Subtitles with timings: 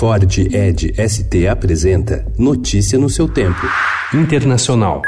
[0.00, 3.66] Ford Ed ST apresenta Notícia no seu tempo.
[4.14, 5.02] Internacional.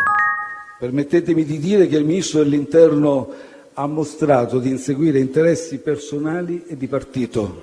[0.79, 3.33] Permettetemi di dire che il Ministro dell'Interno
[3.73, 7.63] ha mostrato di inseguire interessi personali e di partito.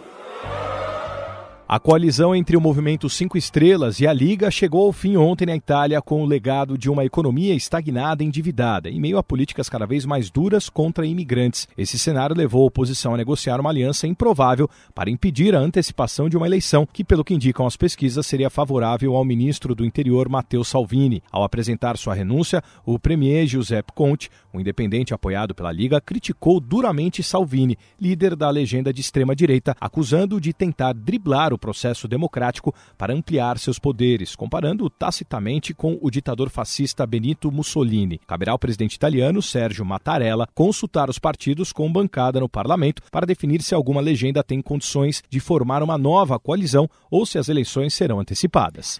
[1.72, 5.56] A coalizão entre o Movimento Cinco Estrelas e a Liga chegou ao fim ontem na
[5.56, 9.86] Itália com o legado de uma economia estagnada e endividada, em meio a políticas cada
[9.86, 11.68] vez mais duras contra imigrantes.
[11.78, 16.36] Esse cenário levou a oposição a negociar uma aliança improvável para impedir a antecipação de
[16.36, 20.64] uma eleição que, pelo que indicam as pesquisas, seria favorável ao ministro do Interior, Matteo
[20.64, 21.22] Salvini.
[21.32, 27.22] Ao apresentar sua renúncia, o premier Giuseppe Conte, um independente apoiado pela Liga, criticou duramente
[27.22, 33.60] Salvini, líder da legenda de extrema-direita, acusando-o de tentar driblar o processo democrático para ampliar
[33.60, 38.20] seus poderes, comparando tacitamente com o ditador fascista Benito Mussolini.
[38.26, 43.62] Caberá ao presidente italiano Sérgio Mattarella consultar os partidos com bancada no parlamento para definir
[43.62, 48.20] se alguma legenda tem condições de formar uma nova coalizão ou se as eleições serão
[48.20, 49.00] antecipadas.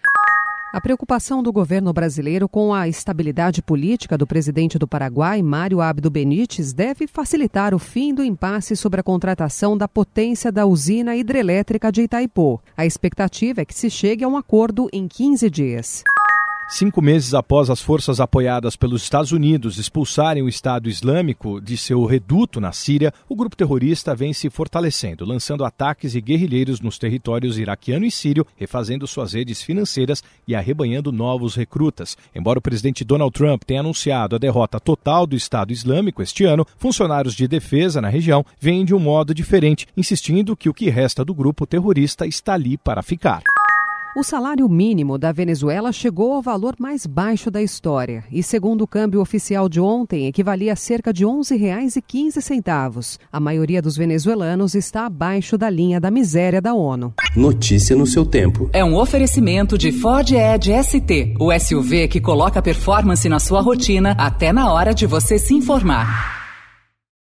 [0.72, 6.12] A preocupação do governo brasileiro com a estabilidade política do presidente do Paraguai, Mário Abdo
[6.12, 11.92] Benítez, deve facilitar o fim do impasse sobre a contratação da potência da usina hidrelétrica
[11.92, 12.62] de Itaipu.
[12.78, 16.04] A expectativa é que se chegue a um acordo em 15 dias.
[16.72, 22.06] Cinco meses após as forças apoiadas pelos Estados Unidos expulsarem o Estado Islâmico de seu
[22.06, 27.58] reduto na Síria, o grupo terrorista vem se fortalecendo, lançando ataques e guerrilheiros nos territórios
[27.58, 32.16] iraquiano e sírio, refazendo suas redes financeiras e arrebanhando novos recrutas.
[32.36, 36.68] Embora o presidente Donald Trump tenha anunciado a derrota total do Estado Islâmico este ano,
[36.78, 41.26] funcionários de defesa na região veem de um modo diferente, insistindo que o que resta
[41.26, 43.42] do grupo terrorista está ali para ficar.
[44.18, 48.88] O salário mínimo da Venezuela chegou ao valor mais baixo da história e, segundo o
[48.88, 53.20] câmbio oficial de ontem, equivalia a cerca de R$ 11,15.
[53.32, 57.14] A maioria dos venezuelanos está abaixo da linha da miséria da ONU.
[57.36, 58.68] Notícia no seu tempo.
[58.74, 64.16] É um oferecimento de Ford Edge ST, o SUV que coloca performance na sua rotina
[64.18, 66.39] até na hora de você se informar.